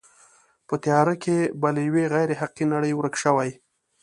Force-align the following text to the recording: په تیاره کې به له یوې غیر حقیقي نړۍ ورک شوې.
په 0.67 0.75
تیاره 0.83 1.15
کې 1.23 1.37
به 1.59 1.67
له 1.75 1.81
یوې 1.87 2.05
غیر 2.13 2.29
حقیقي 2.41 2.65
نړۍ 2.73 2.91
ورک 2.95 3.15
شوې. 3.23 3.49